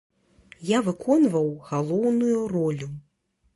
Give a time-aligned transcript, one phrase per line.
[0.69, 2.93] Я выконваў галоўную ролю.